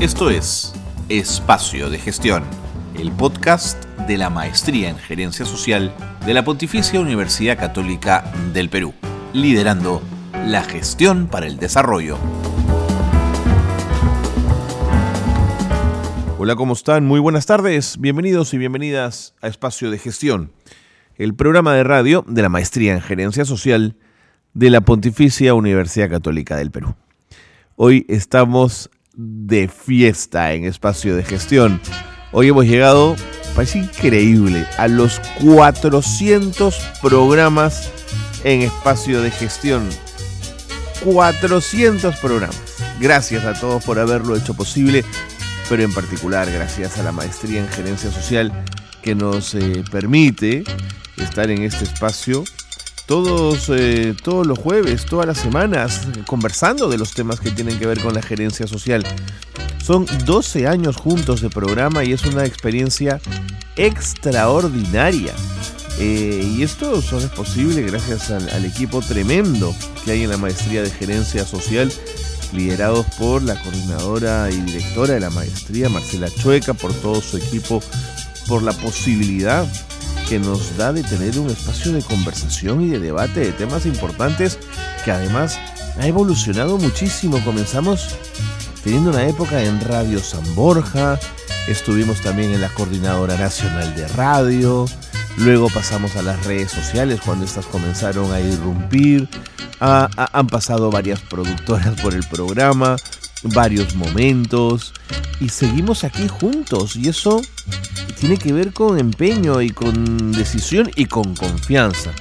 [0.00, 0.72] Esto es
[1.08, 2.44] Espacio de Gestión,
[2.96, 5.92] el podcast de la Maestría en Gerencia Social
[6.24, 8.94] de la Pontificia Universidad Católica del Perú,
[9.32, 10.00] liderando
[10.46, 12.16] la gestión para el desarrollo.
[16.38, 17.04] Hola, ¿cómo están?
[17.04, 17.98] Muy buenas tardes.
[17.98, 20.52] Bienvenidos y bienvenidas a Espacio de Gestión,
[21.16, 23.96] el programa de radio de la Maestría en Gerencia Social
[24.54, 26.94] de la Pontificia Universidad Católica del Perú.
[27.74, 31.80] Hoy estamos de fiesta en espacio de gestión.
[32.30, 33.16] Hoy hemos llegado,
[33.56, 37.90] parece increíble, a los 400 programas
[38.44, 39.88] en espacio de gestión.
[41.04, 42.62] 400 programas.
[43.00, 45.04] Gracias a todos por haberlo hecho posible,
[45.68, 48.52] pero en particular gracias a la maestría en gerencia social
[49.02, 50.62] que nos eh, permite
[51.16, 52.44] estar en este espacio
[53.08, 57.86] todos, eh, todos los jueves, todas las semanas, conversando de los temas que tienen que
[57.86, 59.02] ver con la gerencia social.
[59.82, 63.18] Son 12 años juntos de programa y es una experiencia
[63.76, 65.32] extraordinaria.
[65.98, 70.36] Eh, y esto solo es posible gracias al, al, equipo tremendo que hay en la
[70.36, 71.90] maestría de gerencia social,
[72.52, 77.82] liderados por la coordinadora y directora de la maestría, Marcela Chueca, por todo su equipo,
[78.46, 79.66] por la posibilidad
[80.28, 84.58] que nos da de tener un espacio de conversación y de debate de temas importantes
[85.02, 85.58] que además
[85.98, 87.42] ha evolucionado muchísimo.
[87.44, 88.14] Comenzamos
[88.84, 91.18] teniendo una época en Radio San Borja,
[91.66, 94.84] estuvimos también en la Coordinadora Nacional de Radio,
[95.38, 99.28] luego pasamos a las redes sociales cuando estas comenzaron a irrumpir,
[99.80, 102.96] han pasado varias productoras por el programa,
[103.42, 104.92] varios momentos
[105.40, 107.40] y seguimos aquí juntos y eso
[108.18, 112.12] tiene que ver con empeño y con decisión y con confianza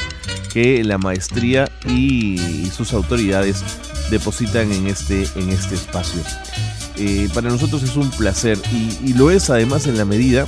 [0.54, 3.64] que la maestría y, sus autoridades
[4.12, 6.22] depositan en este, en este espacio.
[6.98, 8.60] Eh, para nosotros es un placer
[9.04, 10.46] y, lo es además en la medida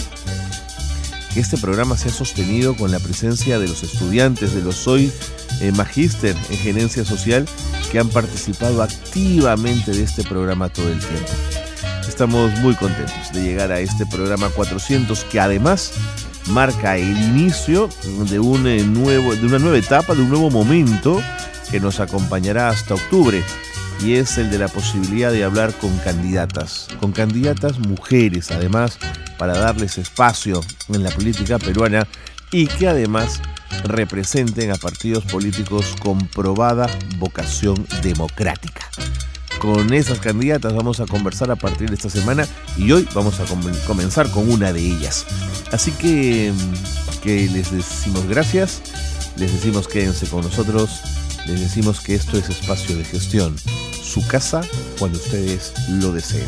[1.33, 5.11] que este programa se ha sostenido con la presencia de los estudiantes de los Soy
[5.61, 7.45] eh, Magíster en Gerencia Social
[7.91, 11.31] que han participado activamente de este programa todo el tiempo.
[12.07, 15.93] Estamos muy contentos de llegar a este programa 400 que además
[16.47, 17.89] marca el inicio
[18.29, 21.21] de, eh, nuevo, de una nueva etapa, de un nuevo momento
[21.71, 23.43] que nos acompañará hasta octubre
[24.03, 28.97] y es el de la posibilidad de hablar con candidatas, con candidatas mujeres además,
[29.37, 32.07] para darles espacio en la política peruana
[32.51, 33.41] y que además
[33.83, 36.87] representen a partidos políticos con probada
[37.17, 38.81] vocación democrática.
[39.59, 42.47] Con esas candidatas vamos a conversar a partir de esta semana
[42.77, 43.45] y hoy vamos a
[43.85, 45.25] comenzar con una de ellas.
[45.71, 46.53] Así que,
[47.21, 48.81] que les decimos gracias,
[49.35, 51.01] les decimos quédense con nosotros,
[51.45, 53.55] les decimos que esto es espacio de gestión,
[54.01, 54.61] su casa
[54.97, 56.47] cuando ustedes lo deseen.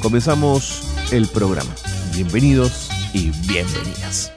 [0.00, 1.74] Comenzamos el programa.
[2.14, 4.35] Bienvenidos y bienvenidas.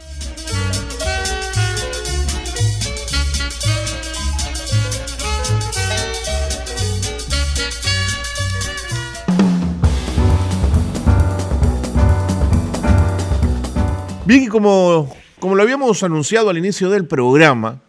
[14.30, 17.82] Bien, y como, como lo habíamos anunciado al inicio del programa,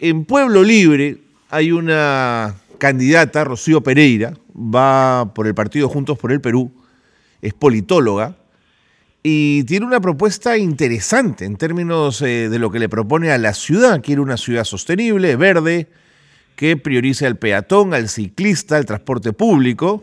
[0.00, 1.18] en Pueblo Libre
[1.48, 6.72] hay una candidata, Rocío Pereira, va por el partido Juntos por el Perú,
[7.40, 8.34] es politóloga
[9.22, 13.54] y tiene una propuesta interesante en términos eh, de lo que le propone a la
[13.54, 14.02] ciudad.
[14.02, 15.86] Quiere una ciudad sostenible, verde,
[16.56, 20.02] que priorice al peatón, al ciclista, al transporte público,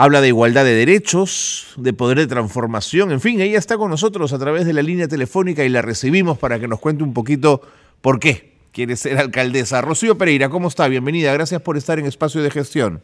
[0.00, 4.32] Habla de igualdad de derechos, de poder de transformación, en fin, ella está con nosotros
[4.32, 7.62] a través de la línea telefónica y la recibimos para que nos cuente un poquito
[8.00, 9.80] por qué quiere ser alcaldesa.
[9.80, 10.86] Rocío Pereira, ¿cómo está?
[10.86, 13.02] Bienvenida, gracias por estar en Espacio de Gestión.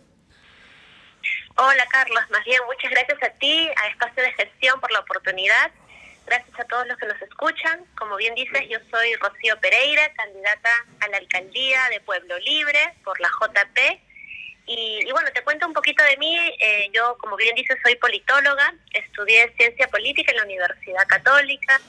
[1.56, 5.72] Hola Carlos, más bien muchas gracias a ti, a Espacio de Gestión por la oportunidad.
[6.27, 7.81] Gracias a todos los que nos escuchan.
[7.99, 13.21] Como bien dices, yo soy Rocío Pereira, candidata a la alcaldía de Pueblo Libre por
[13.21, 14.14] la JP
[14.66, 16.37] y, bueno, te cuento un poquito de mí.
[16.59, 21.81] Eh, yo, como bien dices, soy politóloga, estudié ciencia política en la Universidad Católica.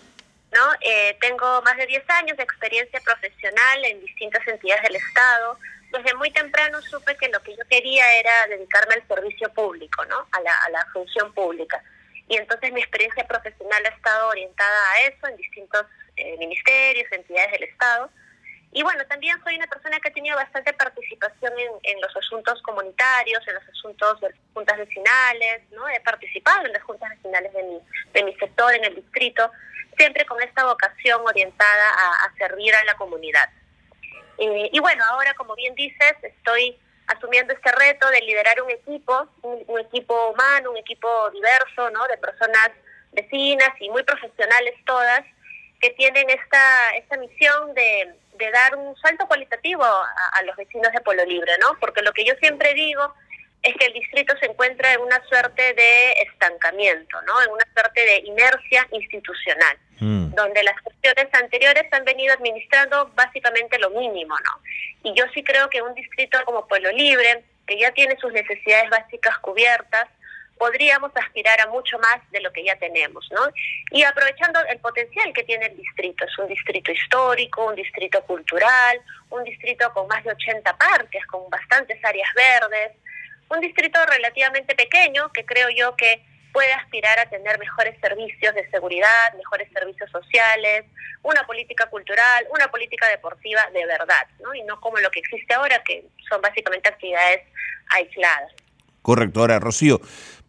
[0.51, 0.61] ¿no?
[0.81, 5.57] Eh, tengo más de 10 años de experiencia profesional en distintas entidades del Estado.
[5.91, 10.27] Desde muy temprano supe que lo que yo quería era dedicarme al servicio público, ¿no?
[10.31, 11.81] a, la, a la función pública.
[12.27, 15.85] Y entonces mi experiencia profesional ha estado orientada a eso en distintos
[16.15, 18.09] eh, ministerios, entidades del Estado.
[18.71, 21.53] Y bueno, también soy una persona que ha tenido bastante participación
[21.83, 25.87] en, los asuntos comunitarios, en los asuntos de juntas vecinales, ¿no?
[25.87, 27.79] He participado en las juntas vecinales de mi,
[28.13, 29.49] de mi sector, en el distrito,
[29.97, 31.89] siempre con esta vocación orientada
[32.25, 33.49] a, servir a la comunidad.
[34.37, 36.77] Eh, y bueno, ahora, como bien dices, estoy
[37.07, 42.05] asumiendo este reto de liderar un equipo, un, equipo humano, un equipo diverso, ¿no?
[42.07, 42.71] De personas
[43.11, 45.21] vecinas y muy profesionales todas,
[45.79, 48.15] que tienen esta, esta misión de
[48.69, 51.77] dar un salto cualitativo a, a, los vecinos de Pueblo Libre, ¿no?
[51.79, 53.13] Porque lo que yo siempre digo
[53.65, 57.41] es que el distrito se encuentra en una suerte de estancamiento, ¿no?
[57.41, 60.35] En una suerte de inercia institucional, mm.
[60.35, 64.61] donde las cuestiones anteriores han venido administrando básicamente lo mínimo, ¿no?
[65.03, 68.89] Y yo sí creo que un distrito como Pueblo Libre, que ya tiene sus necesidades
[68.91, 70.07] básicas cubiertas,
[70.57, 73.41] podríamos aspirar a mucho más de lo que ya tenemos, ¿no?
[73.91, 79.01] Y aprovechando el potencial que tiene el distrito, es un distrito histórico, un distrito cultural,
[79.29, 82.91] un distrito con más de 80 parques, con bastantes áreas verdes,
[83.49, 86.23] un distrito relativamente pequeño que creo yo que
[86.53, 90.85] puede aspirar a tener mejores servicios de seguridad, mejores servicios sociales,
[91.21, 94.55] una política cultural, una política deportiva de verdad, ¿no?
[94.55, 97.41] Y no como lo que existe ahora, que son básicamente actividades
[97.89, 98.53] aisladas.
[99.01, 99.41] Correcto.
[99.41, 99.99] Ahora, Rocío,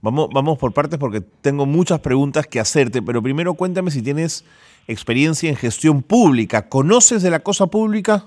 [0.00, 4.44] vamos, vamos por partes porque tengo muchas preguntas que hacerte, pero primero cuéntame si tienes
[4.88, 6.68] experiencia en gestión pública.
[6.68, 8.24] ¿Conoces de la cosa pública?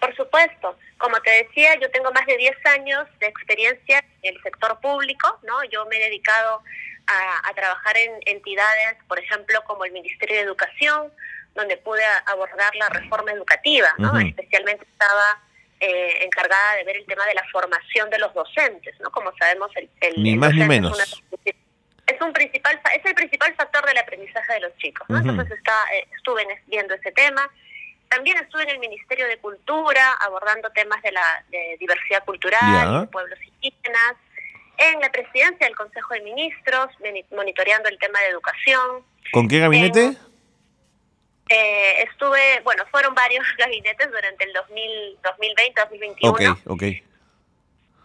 [0.00, 0.76] Por supuesto.
[0.98, 5.38] Como te decía, yo tengo más de 10 años de experiencia en el sector público,
[5.44, 5.62] ¿no?
[5.70, 6.62] Yo me he dedicado
[7.06, 11.12] a, trabajar en entidades, por ejemplo, como el Ministerio de Educación,
[11.54, 14.18] donde pude abordar la reforma educativa, ¿no?
[14.18, 15.40] Especialmente estaba
[15.80, 19.10] eh, encargada de ver el tema de la formación de los docentes, ¿no?
[19.10, 21.22] Como sabemos, el, el ni más ni menos.
[22.06, 25.18] Es, un principal, es el principal factor del aprendizaje de los chicos, ¿no?
[25.18, 27.48] Entonces está, eh, estuve viendo ese tema
[28.08, 31.44] también estuve en el Ministerio de Cultura abordando temas de la
[31.78, 34.14] diversidad cultural, de pueblos indígenas,
[34.78, 36.88] en la presidencia del Consejo de Ministros,
[37.34, 39.04] monitoreando el tema de educación.
[39.32, 40.16] ¿Con qué gabinete?
[41.48, 46.52] Eh, estuve, bueno, fueron varios gabinetes durante el 2020-2021.
[46.52, 46.82] Ok, ok.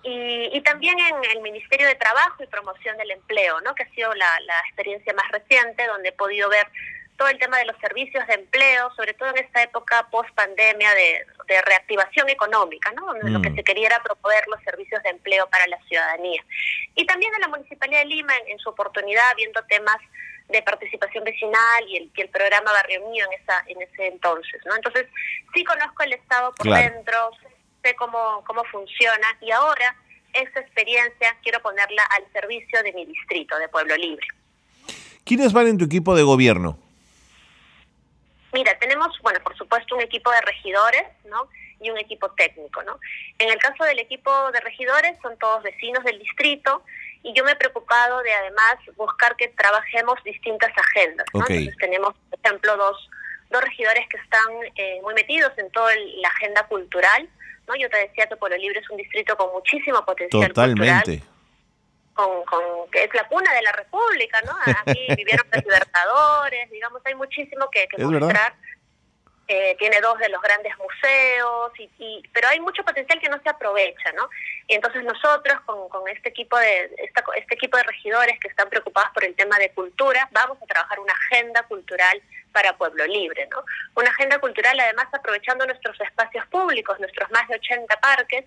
[0.06, 3.74] Y, y, también en el Ministerio de Trabajo y Promoción del Empleo, ¿no?
[3.74, 6.68] que ha sido la, la experiencia más reciente, donde he podido ver
[7.18, 10.94] todo el tema de los servicios de empleo, sobre todo en esta época post pandemia
[10.94, 11.26] de,
[11.66, 13.06] reactivación económica, ¿no?
[13.06, 13.56] donde lo que mm.
[13.56, 16.44] se quería era proponer los servicios de empleo para la ciudadanía.
[16.96, 19.98] Y también en la Municipalidad de Lima, en, su oportunidad, viendo temas
[20.50, 24.62] de participación vecinal y el, el programa Barrio Mío en, esa, en ese entonces.
[24.66, 24.76] ¿no?
[24.76, 25.06] Entonces,
[25.54, 27.30] sí conozco el Estado por dentro,
[27.84, 29.96] sé cómo, cómo funciona y ahora
[30.34, 34.26] esa experiencia quiero ponerla al servicio de mi distrito, de Pueblo Libre.
[35.24, 36.80] ¿Quiénes van en tu equipo de gobierno?
[38.54, 41.50] Mira, tenemos, bueno, por supuesto, un equipo de regidores, ¿no?
[41.80, 43.00] Y un equipo técnico, ¿no?
[43.40, 46.84] En el caso del equipo de regidores, son todos vecinos del distrito
[47.24, 51.42] y yo me he preocupado de además buscar que trabajemos distintas agendas, ¿no?
[51.42, 53.10] Entonces tenemos, por ejemplo, dos,
[53.50, 57.28] dos regidores que están eh, muy metidos en toda la agenda cultural,
[57.68, 57.76] ¿no?
[57.76, 61.33] Yo te decía que Pueblo Libre es un distrito con muchísimo potencial Totalmente
[62.14, 64.54] con, con, que es la cuna de la República, ¿no?
[64.86, 68.56] Aquí vivieron los libertadores, digamos, hay muchísimo que, que mostrar.
[69.50, 73.42] Eh, tiene dos de los grandes museos, y, y, pero hay mucho potencial que no
[73.44, 74.30] se aprovecha, ¿no?
[74.68, 78.70] Y entonces nosotros con, con este equipo de esta, este equipo de regidores que están
[78.70, 82.22] preocupados por el tema de cultura, vamos a trabajar una agenda cultural
[82.54, 83.66] para Pueblo Libre, ¿no?
[83.96, 88.46] Una agenda cultural además aprovechando nuestros espacios públicos, nuestros más de 80 parques,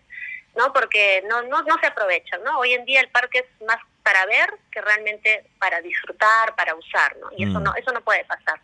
[0.56, 0.72] ¿no?
[0.72, 2.58] Porque no, no, no se aprovechan, ¿no?
[2.58, 7.16] Hoy en día el parque es más para ver que realmente para disfrutar, para usar,
[7.16, 7.28] ¿no?
[7.36, 7.62] Y eso mm.
[7.62, 8.60] no eso no puede pasar.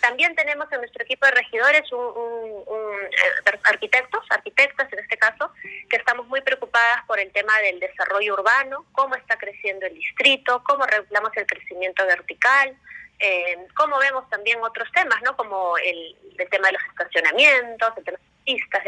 [0.00, 5.50] También tenemos en nuestro equipo de regidores un, un, eh, arquitectos, arquitectas en este caso,
[5.88, 10.62] que estamos muy preocupadas por el tema del desarrollo urbano, cómo está creciendo el distrito,
[10.64, 12.76] cómo regulamos el crecimiento vertical,
[13.18, 15.36] eh, cómo vemos también otros temas, ¿no?
[15.36, 18.35] Como el, el tema de los estacionamientos, el tema de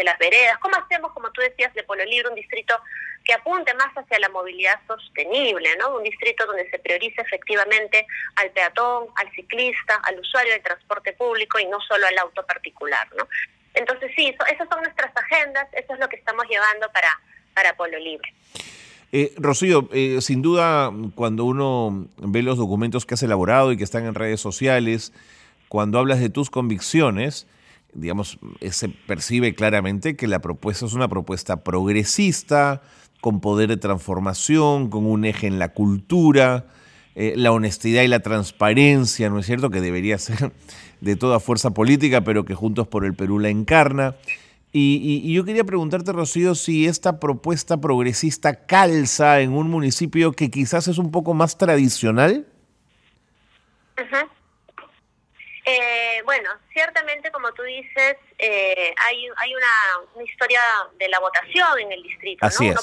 [0.04, 2.74] las veredas, ¿cómo hacemos, como tú decías, de Polo Libre un distrito
[3.24, 5.96] que apunte más hacia la movilidad sostenible, ¿no?
[5.96, 11.58] Un distrito donde se priorice efectivamente al peatón, al ciclista, al usuario del transporte público
[11.58, 13.28] y no solo al auto particular, ¿no?
[13.74, 17.20] Entonces sí, esas son nuestras agendas, eso es lo que estamos llevando para,
[17.54, 18.32] para Polo Libre.
[19.12, 23.84] Eh, Rocío, eh, sin duda, cuando uno ve los documentos que has elaborado y que
[23.84, 25.12] están en redes sociales,
[25.68, 27.46] cuando hablas de tus convicciones,
[27.94, 28.38] digamos,
[28.70, 32.82] se percibe claramente que la propuesta es una propuesta progresista,
[33.20, 36.66] con poder de transformación, con un eje en la cultura,
[37.14, 40.52] eh, la honestidad y la transparencia, ¿no es cierto?, que debería ser
[41.00, 44.16] de toda fuerza política, pero que Juntos por el Perú la encarna.
[44.70, 50.88] Y, yo quería preguntarte, Rocío, si esta propuesta progresista calza en un municipio que quizás
[50.88, 52.46] es un poco más tradicional.
[55.70, 60.62] Eh, bueno, ciertamente, como tú dices, eh, hay, hay una, historia
[60.94, 62.46] de la votación en el distrito.
[62.46, 62.80] Así ¿no?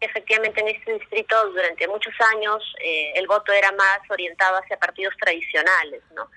[0.00, 5.14] efectivamente, en este distrito durante muchos años eh, el voto era más orientado hacia partidos
[5.18, 6.30] tradicionales, ¿no?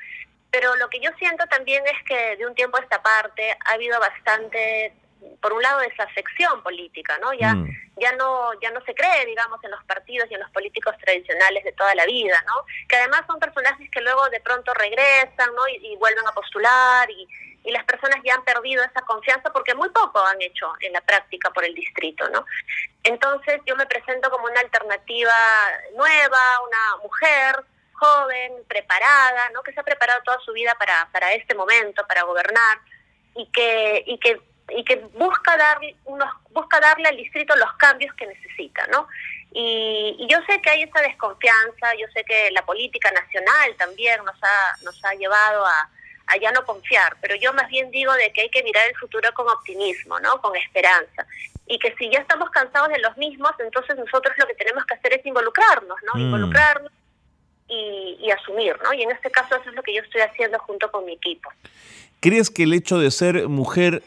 [0.49, 3.71] Pero lo que yo siento también es que de un tiempo a esta parte ha
[3.71, 4.93] habido bastante
[5.39, 7.33] por un lado desafección política, ¿no?
[7.33, 7.67] Ya mm.
[7.97, 11.63] ya no ya no se cree, digamos, en los partidos y en los políticos tradicionales
[11.63, 12.65] de toda la vida, ¿no?
[12.87, 15.67] Que además son personajes que luego de pronto regresan, ¿no?
[15.67, 17.27] Y, vuelven a postular y,
[17.63, 21.01] y las personas ya han perdido esa confianza porque muy poco han hecho en la
[21.01, 22.45] práctica por el distrito, ¿no?
[23.03, 25.35] Entonces yo me presento como una alternativa
[25.95, 27.63] nueva, una mujer
[27.93, 29.61] joven, preparada, ¿no?
[29.61, 32.79] Que se ha preparado toda su vida para para este momento, para gobernar
[33.35, 34.41] y que y que
[34.75, 39.07] y que busca darle unos busca darle al distrito los cambios que necesita, ¿no?
[39.53, 44.35] Y, yo sé que hay esa desconfianza, yo sé que la política nacional también nos
[44.41, 45.89] ha nos ha llevado a,
[46.27, 48.95] a ya no confiar, pero yo más bien digo de que hay que mirar el
[48.95, 50.41] futuro con optimismo, ¿no?
[50.41, 51.25] Con esperanza.
[51.67, 54.93] Y que si ya estamos cansados de los mismos, entonces nosotros lo que tenemos que
[54.93, 56.13] hacer es involucrarnos, ¿no?
[56.15, 56.25] Mm.
[56.25, 56.91] Involucrarnos
[57.67, 58.93] y, y asumir, ¿no?
[58.93, 61.49] Y en este caso eso es lo que yo estoy haciendo junto con mi equipo.
[62.21, 64.03] ¿Crees que el hecho de ser mujer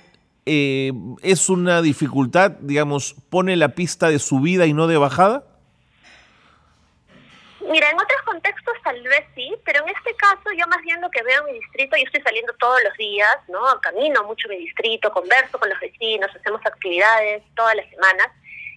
[0.46, 5.44] eh, es una dificultad, digamos, pone la pista de subida y no de bajada?
[7.70, 11.10] Mira, en otros contextos tal vez sí, pero en este caso yo más bien lo
[11.10, 13.60] que veo en mi distrito, yo estoy saliendo todos los días, ¿no?
[13.80, 18.28] Camino mucho mi distrito, converso con los vecinos, hacemos actividades todas las semanas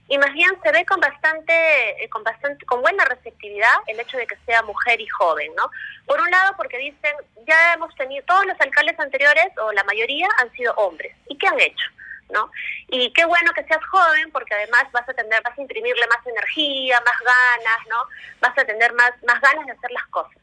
[0.09, 4.17] y más bien se ve con bastante, eh, con bastante, con buena receptividad el hecho
[4.17, 5.69] de que sea mujer y joven, ¿no?
[6.05, 7.13] Por un lado porque dicen,
[7.45, 11.13] ya hemos tenido, todos los alcaldes anteriores, o la mayoría, han sido hombres.
[11.27, 11.85] ¿Y qué han hecho?
[12.29, 12.51] ¿no?
[12.89, 16.25] Y qué bueno que seas joven porque además vas a tener, vas a imprimirle más
[16.25, 17.95] energía, más ganas, ¿no?
[18.41, 20.37] Vas a tener más, más ganas de hacer las cosas.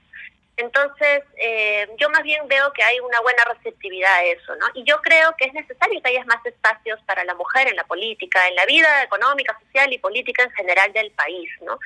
[0.57, 4.67] Entonces, eh, yo más bien veo que hay una buena receptividad a eso, ¿no?
[4.75, 7.85] Y yo creo que es necesario que haya más espacios para la mujer en la
[7.85, 11.79] política, en la vida económica, social y política en general del país, ¿no?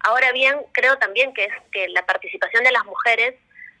[0.00, 3.34] Ahora bien, creo también que, es, que la participación de las mujeres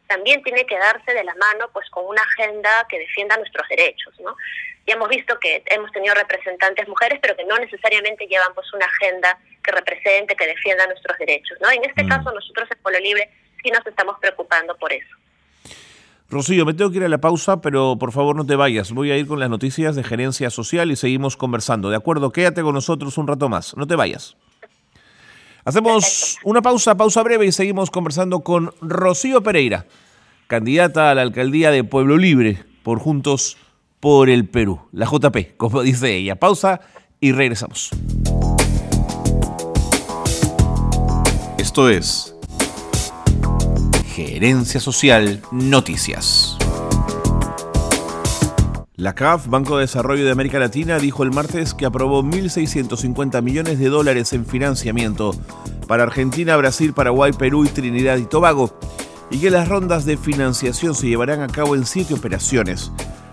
[0.08, 4.14] también tiene que darse de la mano pues con una agenda que defienda nuestros derechos,
[4.20, 4.36] ¿no?
[4.86, 8.84] Ya hemos visto que hemos tenido representantes mujeres, pero que no necesariamente llevan pues una
[8.84, 11.70] agenda que represente, que defienda nuestros derechos, ¿no?
[11.70, 12.08] En este mm.
[12.08, 13.30] caso nosotros en Polo Libre
[13.64, 15.16] sí nos estamos preocupando por eso.
[16.30, 18.92] Rocío, me tengo que ir a la pausa, pero por favor no te vayas.
[18.92, 21.90] Voy a ir con las noticias de gerencia social y seguimos conversando.
[21.90, 22.30] ¿De acuerdo?
[22.30, 23.76] Quédate con nosotros un rato más.
[23.76, 24.36] No te vayas.
[25.64, 29.86] Hacemos una pausa, pausa breve y seguimos conversando con Rocío Pereira,
[30.46, 33.56] candidata a la alcaldía de Pueblo Libre por Juntos
[34.00, 36.36] por el Perú, la JP, como dice ella.
[36.36, 36.80] Pausa
[37.20, 37.90] y regresamos.
[41.56, 42.33] Esto es
[44.14, 46.56] Gerencia Social Noticias.
[48.94, 53.80] La CAF, Banco de Desarrollo de América Latina, dijo el martes que aprobó 1.650 millones
[53.80, 55.34] de dólares en financiamiento
[55.88, 58.78] para Argentina, Brasil, Paraguay, Perú y Trinidad y Tobago,
[59.32, 62.92] y que las rondas de financiación se llevarán a cabo en siete operaciones.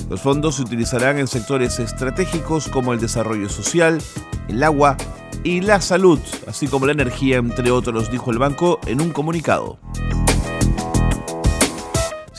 [0.09, 4.01] Los fondos se utilizarán en sectores estratégicos como el desarrollo social,
[4.47, 4.97] el agua
[5.43, 9.77] y la salud, así como la energía, entre otros, dijo el banco en un comunicado.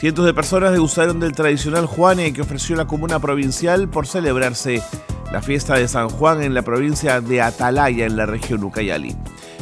[0.02, 4.82] Cientos de personas degustaron del tradicional Juane que ofreció la comuna provincial por celebrarse
[5.30, 9.14] la fiesta de San Juan en la provincia de Atalaya, en la región Ucayali.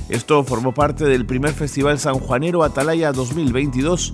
[0.09, 4.12] Esto formó parte del primer Festival Sanjuanero Atalaya 2022,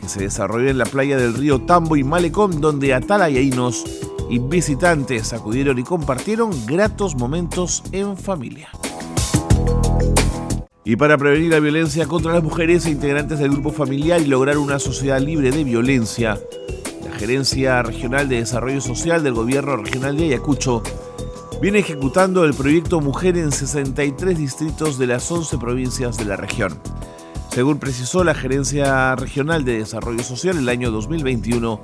[0.00, 3.84] que se desarrolló en la playa del río Tambo y Malecón, donde atalayaínos
[4.28, 8.68] y visitantes acudieron y compartieron gratos momentos en familia.
[10.88, 14.56] Y para prevenir la violencia contra las mujeres e integrantes del grupo familiar y lograr
[14.56, 16.40] una sociedad libre de violencia,
[17.04, 20.82] la Gerencia Regional de Desarrollo Social del Gobierno Regional de Ayacucho
[21.60, 26.80] viene ejecutando el proyecto Mujer en 63 distritos de las 11 provincias de la región.
[27.50, 31.82] Según precisó la Gerencia Regional de Desarrollo Social, el año 2021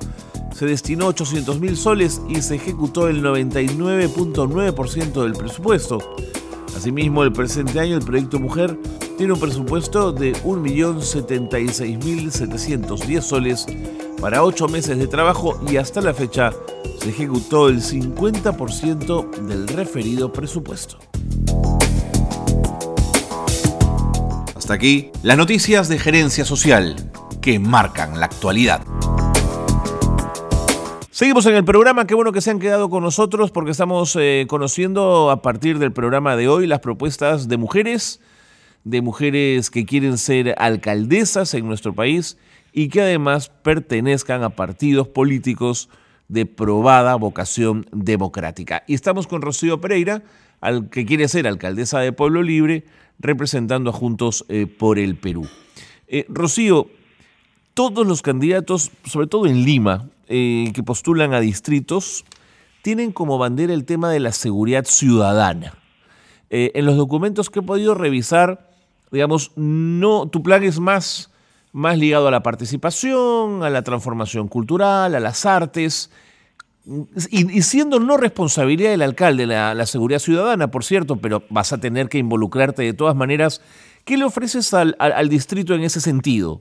[0.57, 5.99] se destinó 800 mil soles y se ejecutó el 99.9% del presupuesto.
[6.77, 8.79] Asimismo, el presente año el proyecto Mujer
[9.17, 13.67] tiene un presupuesto de 1.076.710 soles
[14.21, 16.53] para 8 meses de trabajo y hasta la fecha
[17.01, 20.99] se ejecutó el 50% del referido presupuesto.
[24.57, 26.97] Hasta aquí las noticias de gerencia social
[27.43, 28.83] que marcan la actualidad.
[31.15, 34.47] Seguimos en el programa, qué bueno que se han quedado con nosotros porque estamos eh,
[34.49, 38.21] conociendo a partir del programa de hoy las propuestas de mujeres,
[38.83, 42.37] de mujeres que quieren ser alcaldesas en nuestro país
[42.73, 45.89] y que además pertenezcan a partidos políticos
[46.27, 48.83] de probada vocación democrática.
[48.89, 50.25] Y estamos con Rocío Pereira,
[50.61, 52.87] al que quiere ser alcaldesa de Pueblo Libre,
[53.21, 55.47] representando a Juntos eh, por el Perú.
[56.09, 56.89] Eh, Rocío,
[57.75, 62.25] todos los candidatos, sobre todo en Lima, eh, que postulan a distritos,
[62.83, 65.75] tienen como bandera el tema de la seguridad ciudadana.
[66.51, 68.71] en los documentos que he podido revisar,
[69.11, 71.33] digamos, no, tu plan es más,
[71.73, 76.11] más ligado a la participación, a la transformación cultural, a las artes,
[77.31, 82.09] y, siendo no responsabilidad del alcalde la, seguridad ciudadana, por cierto, pero vas a tener
[82.11, 83.63] que involucrarte de todas maneras,
[84.05, 86.61] ¿qué le ofreces al, distrito en ese sentido?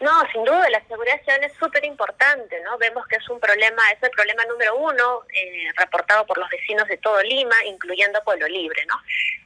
[0.00, 2.76] No, sin duda, la seguridad ciudadana es súper importante, ¿no?
[2.78, 6.88] Vemos que es un problema, es el problema número uno eh, reportado por los vecinos
[6.88, 8.94] de todo Lima, incluyendo Pueblo Libre, ¿no?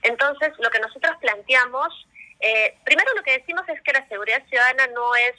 [0.02, 2.06] Entonces, lo que nosotros planteamos
[2.40, 5.34] eh, primero lo que decimos es que la seguridad ciudadana no es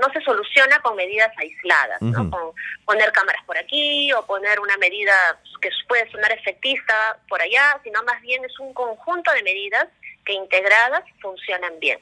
[0.00, 2.30] no se soluciona con medidas aisladas, ¿no?
[2.30, 2.54] con
[2.86, 5.12] poner cámaras por aquí o poner una medida
[5.60, 9.86] que puede sonar efectista por allá, sino más bien es un conjunto de medidas
[10.24, 12.00] que integradas funcionan bien.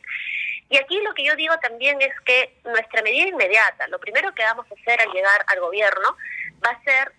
[0.73, 4.43] Y aquí lo que yo digo también es que nuestra medida inmediata, lo primero que
[4.43, 6.17] vamos a hacer al llegar al gobierno,
[6.65, 7.13] va a ser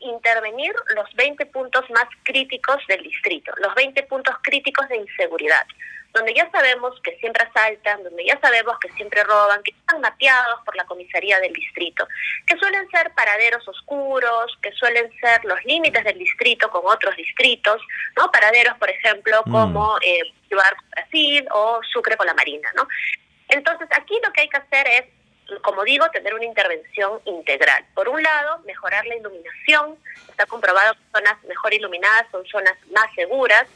[0.00, 5.66] intervenir los 20 puntos más críticos del distrito, los 20 puntos críticos de inseguridad
[6.12, 10.60] donde ya sabemos que siempre asaltan, donde ya sabemos que siempre roban, que están mapeados
[10.64, 12.06] por la comisaría del distrito,
[12.46, 17.80] que suelen ser paraderos oscuros, que suelen ser los límites del distrito con otros distritos,
[18.16, 18.30] ¿no?
[18.30, 19.52] Paraderos, por ejemplo, mm.
[19.52, 20.22] como eh,
[20.94, 22.86] Brasil o Sucre con la Marina, ¿no?
[23.48, 25.04] Entonces, aquí lo que hay que hacer es
[25.62, 27.84] como digo, tener una intervención integral.
[27.94, 29.96] Por un lado, mejorar la iluminación.
[30.28, 33.66] Está comprobado que zonas mejor iluminadas son zonas más seguras.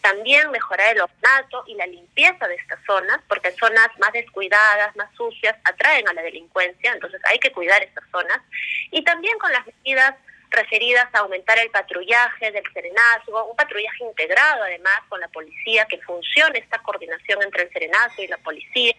[0.00, 5.14] También mejorar el ornato y la limpieza de estas zonas, porque zonas más descuidadas, más
[5.14, 8.40] sucias, atraen a la delincuencia, entonces hay que cuidar estas zonas.
[8.90, 10.14] Y también con las medidas
[10.50, 16.00] referidas a aumentar el patrullaje del serenazgo, un patrullaje integrado además con la policía, que
[16.02, 18.94] funcione esta coordinación entre el serenazgo y la policía.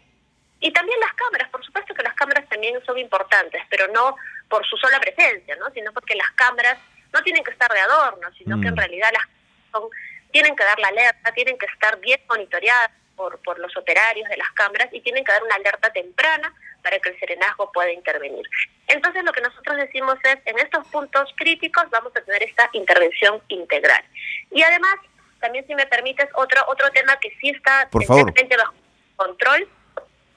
[0.59, 4.15] Y también las cámaras, por supuesto que las cámaras también son importantes, pero no
[4.47, 5.69] por su sola presencia, ¿no?
[5.71, 6.77] sino porque las cámaras
[7.11, 8.77] no tienen que estar de adorno, sino que en mm.
[8.77, 9.27] realidad las
[9.71, 9.89] son
[10.31, 14.37] tienen que dar la alerta, tienen que estar bien monitoreadas por, por los operarios de
[14.37, 18.45] las cámaras y tienen que dar una alerta temprana para que el serenazgo pueda intervenir.
[18.87, 23.41] Entonces lo que nosotros decimos es, en estos puntos críticos vamos a tener esta intervención
[23.49, 24.03] integral.
[24.51, 24.95] Y además,
[25.39, 28.73] también si me permites, otro, otro tema que sí está Por bajo
[29.15, 29.67] control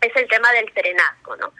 [0.01, 1.53] es el tema del serenazgo, ¿no?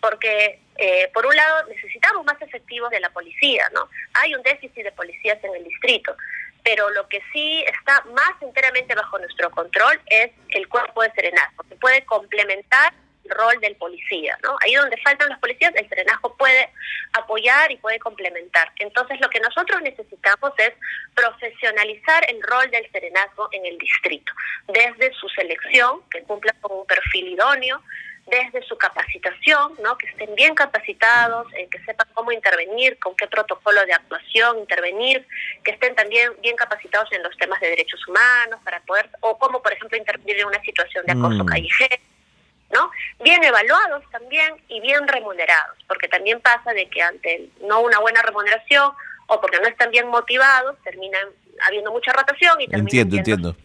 [0.00, 3.88] Porque eh, por un lado necesitamos más efectivos de la policía, ¿no?
[4.14, 6.16] Hay un déficit de policías en el distrito
[6.62, 11.64] pero lo que sí está más enteramente bajo nuestro control es el cuerpo de serenazgo,
[11.68, 12.92] que puede complementar
[13.24, 14.56] el rol del policía, ¿no?
[14.60, 16.70] Ahí donde faltan los policías, el serenazgo puede
[17.12, 18.70] apoyar y puede complementar.
[18.78, 20.72] Entonces, lo que nosotros necesitamos es
[21.14, 24.32] profesionalizar el rol del serenazgo en el distrito,
[24.68, 27.82] desde su selección, que cumpla con un perfil idóneo,
[28.26, 29.98] desde su capacitación, ¿no?
[29.98, 35.26] que estén bien capacitados, eh, que sepan cómo intervenir, con qué protocolo de actuación intervenir,
[35.64, 39.60] que estén también bien capacitados en los temas de derechos humanos para poder, o cómo
[39.60, 41.46] por ejemplo intervenir en una situación de acoso mm.
[41.46, 42.02] callejero,
[42.72, 42.90] ¿no?
[43.22, 48.22] Bien evaluados también y bien remunerados, porque también pasa de que ante no una buena
[48.22, 48.92] remuneración
[49.26, 51.26] o porque no están bien motivados, terminan
[51.66, 53.56] habiendo mucha rotación y terminan Entiendo, entiendo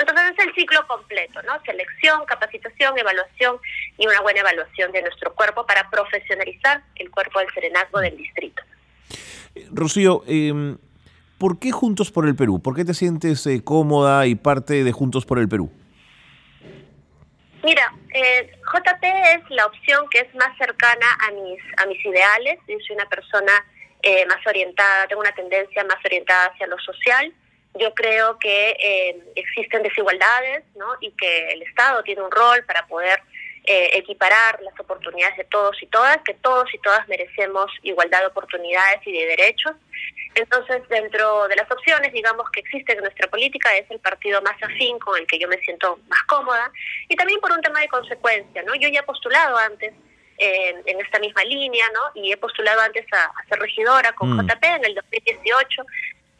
[0.00, 1.60] entonces es el ciclo completo, ¿no?
[1.64, 3.58] Selección, capacitación, evaluación
[3.98, 8.62] y una buena evaluación de nuestro cuerpo para profesionalizar el cuerpo del serenazgo del distrito.
[9.70, 10.78] Rocío, em,
[11.38, 12.62] ¿por qué Juntos por el Perú?
[12.62, 15.70] ¿Por qué te sientes eh, cómoda y parte de Juntos por el Perú?
[17.62, 22.58] Mira, eh, JP es la opción que es más cercana a mis, a mis ideales.
[22.66, 23.52] Yo soy una persona
[24.02, 27.32] eh, más orientada, tengo una tendencia más orientada hacia lo social
[27.74, 30.86] yo creo que eh, existen desigualdades ¿no?
[31.00, 33.20] y que el Estado tiene un rol para poder
[33.64, 38.26] eh, equiparar las oportunidades de todos y todas, que todos y todas merecemos igualdad de
[38.26, 39.72] oportunidades y de derechos.
[40.34, 44.60] Entonces, dentro de las opciones, digamos, que existen en nuestra política, es el partido más
[44.62, 46.72] afín con el que yo me siento más cómoda,
[47.08, 48.74] y también por un tema de consecuencia, ¿no?
[48.74, 49.92] Yo ya he postulado antes
[50.38, 52.20] en esta misma línea, ¿no?
[52.20, 54.48] Y he postulado antes a, ser regidora con mm.
[54.48, 55.86] JP en el 2018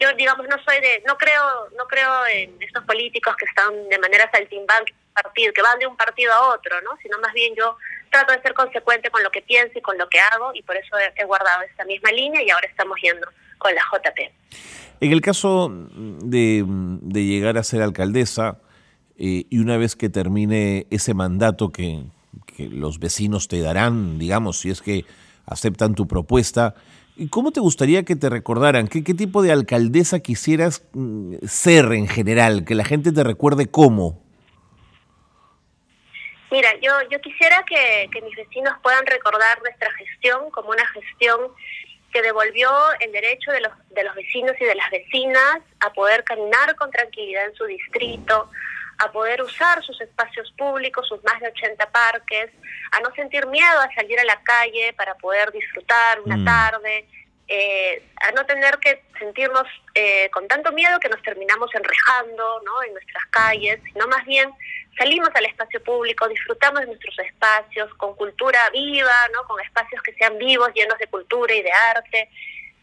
[0.03, 3.99] yo digamos no soy de no creo no creo en estos políticos que están de
[3.99, 7.77] manera saltimbanque partido que van de un partido a otro no sino más bien yo
[8.11, 10.77] trato de ser consecuente con lo que pienso y con lo que hago y por
[10.77, 13.27] eso he, guardado esta misma línea y ahora estamos yendo
[13.59, 14.19] con la JP
[15.01, 18.59] en el caso de, de llegar a ser alcaldesa
[19.25, 22.05] eh, y una vez que termine ese mandato que,
[22.59, 25.05] los vecinos te darán, digamos, si es que
[25.47, 26.75] aceptan tu propuesta,
[27.31, 28.89] ¿cómo te gustaría que te recordaran?
[28.89, 32.65] ¿Qué, qué tipo de alcaldesa quisieras mm, ser en general?
[32.65, 34.23] Que la gente te recuerde cómo.
[36.51, 41.41] Mira, yo, yo quisiera que, que mis vecinos puedan recordar nuestra gestión como una gestión
[42.13, 42.71] que devolvió
[43.01, 46.91] el derecho de los, de los vecinos y de las vecinas a poder caminar con
[46.91, 48.51] tranquilidad en su distrito,
[49.03, 52.51] a poder usar sus espacios públicos, sus más de 80 parques,
[52.93, 56.45] a no sentir miedo a salir a la calle para poder disfrutar una mm.
[56.45, 57.07] tarde,
[57.49, 62.83] eh, a no tener que sentirnos eh, con tanto miedo que nos terminamos enrejando ¿no?
[62.83, 64.51] en nuestras calles, sino más bien
[64.97, 69.47] salimos al espacio público, disfrutamos de nuestros espacios con cultura viva, ¿no?
[69.47, 72.29] con espacios que sean vivos, llenos de cultura y de arte,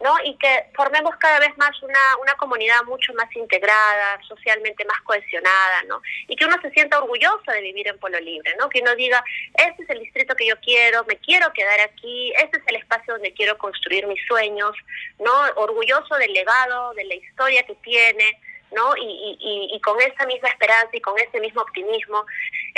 [0.02, 0.16] ¿no?
[0.24, 5.84] Y que formemos cada vez más una, una comunidad mucho más integrada, socialmente más cohesionada,
[5.88, 6.02] ¿no?
[6.28, 8.70] Y que uno se sienta orgulloso de vivir en Polo Libre, ¿no?
[8.70, 9.24] Que uno diga,
[9.56, 13.14] este es el distrito que yo quiero, me quiero quedar aquí, este es el espacio
[13.14, 14.76] donde quiero construir mis sueños,
[15.20, 15.34] ¿no?
[15.56, 18.40] Orgulloso del legado, de la historia que tiene,
[18.72, 18.96] ¿no?
[18.98, 22.26] Y, y, y, con esa misma esperanza y con ese mismo optimismo,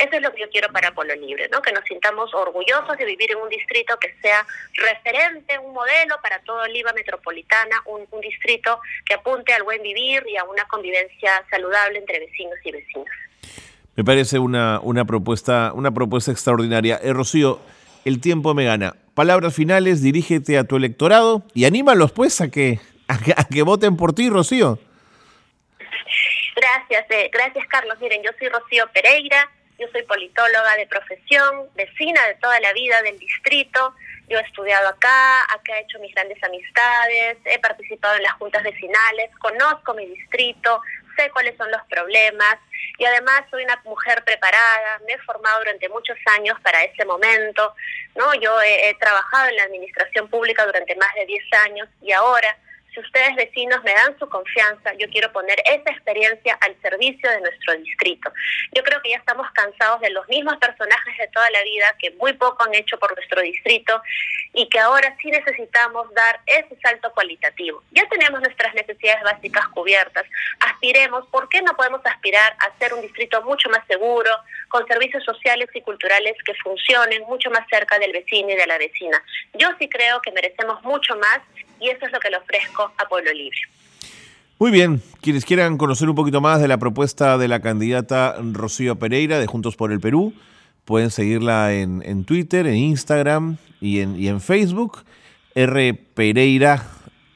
[0.01, 1.61] eso es lo que yo quiero para Polo Libre, ¿no?
[1.61, 6.39] Que nos sintamos orgullosos de vivir en un distrito que sea referente, un modelo para
[6.39, 11.43] todo Lima metropolitana, un, un distrito que apunte al buen vivir y a una convivencia
[11.49, 13.15] saludable entre vecinos y vecinas.
[13.95, 16.99] Me parece una, una propuesta, una propuesta extraordinaria.
[17.03, 17.59] Eh, Rocío,
[18.05, 18.95] el tiempo me gana.
[19.13, 24.13] Palabras finales, dirígete a tu electorado y anímalos pues a que, a que voten por
[24.13, 24.79] ti, Rocío.
[26.55, 27.97] Gracias, eh, gracias Carlos.
[27.99, 29.49] Miren, yo soy Rocío Pereira,
[29.81, 33.95] yo soy politóloga de profesión, vecina de toda la vida del distrito.
[34.29, 38.63] Yo he estudiado acá, acá he hecho mis grandes amistades, he participado en las juntas
[38.63, 40.81] vecinales, conozco mi distrito,
[41.17, 42.57] sé cuáles son los problemas
[42.97, 47.73] y además soy una mujer preparada, me he formado durante muchos años para ese momento,
[48.15, 48.33] ¿no?
[48.35, 52.55] Yo he trabajado en la administración pública durante más de 10 años y ahora
[52.93, 57.41] si ustedes vecinos me dan su confianza, yo quiero poner esa experiencia al servicio de
[57.41, 58.31] nuestro distrito.
[58.73, 62.11] Yo creo que ya estamos cansados de los mismos personajes de toda la vida que
[62.11, 64.01] muy poco han hecho por nuestro distrito
[64.53, 67.81] y que ahora sí necesitamos dar ese salto cualitativo.
[67.91, 70.25] Ya tenemos nuestras necesidades básicas cubiertas.
[70.59, 74.31] Aspiremos, ¿por qué no podemos aspirar a ser un distrito mucho más seguro,
[74.67, 78.77] con servicios sociales y culturales que funcionen mucho más cerca del vecino y de la
[78.77, 79.23] vecina?
[79.53, 81.39] Yo sí creo que merecemos mucho más
[81.81, 83.59] y eso es lo que le ofrezco a Pueblo Libre.
[84.59, 88.97] Muy bien, quienes quieran conocer un poquito más de la propuesta de la candidata Rocío
[88.97, 90.35] Pereira de Juntos por el Perú,
[90.85, 95.03] pueden seguirla en, en Twitter, en Instagram y en, y en Facebook.
[95.55, 95.93] R.
[96.13, 96.85] Pereira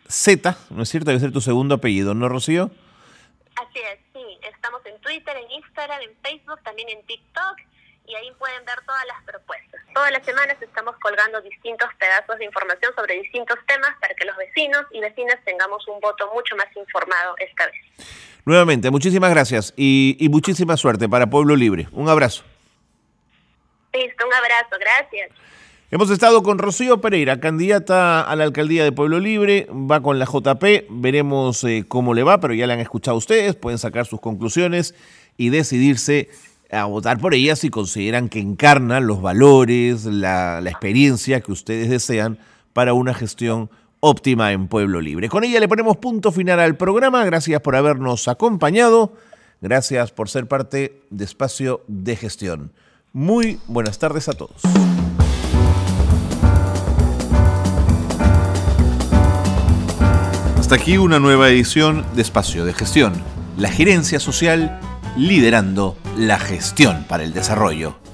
[0.08, 1.10] Z, ¿no es cierto?
[1.10, 2.70] Debe ser tu segundo apellido, ¿no, Rocío?
[3.56, 4.22] Así es, sí.
[4.48, 7.58] Estamos en Twitter, en Instagram, en Facebook, también en TikTok
[8.08, 9.82] y ahí pueden ver todas las propuestas.
[9.94, 14.36] Todas las semanas estamos colgando distintos pedazos de información sobre distintos temas para que los
[14.38, 17.76] vecinos y vecinas tengamos un voto mucho más informado esta vez.
[18.46, 21.88] Nuevamente, muchísimas gracias y, y muchísima suerte para Pueblo Libre.
[21.91, 22.44] Un abrazo.
[23.94, 25.32] Listo, un abrazo, gracias.
[25.91, 30.26] Hemos estado con Rocío Pereira, candidata a la alcaldía de Pueblo Libre, va con la
[30.26, 34.20] JP, veremos eh, cómo le va, pero ya la han escuchado ustedes, pueden sacar sus
[34.20, 34.96] conclusiones
[35.38, 36.30] y decidirse
[36.71, 41.89] a votar por ella si consideran que encarna los valores, la, la experiencia que ustedes
[41.89, 42.39] desean
[42.73, 45.30] para una gestión óptima en Pueblo Libre.
[45.30, 47.25] Con ella le ponemos punto final al programa.
[47.25, 49.13] Gracias por habernos acompañado.
[49.62, 52.71] Gracias por ser parte de Espacio de Gestión.
[53.13, 54.62] Muy buenas tardes a todos.
[60.60, 63.13] Hasta aquí una nueva edición de Espacio de Gestión.
[63.58, 64.80] La gerencia social
[65.15, 68.05] liderando la gestión para el desarrollo.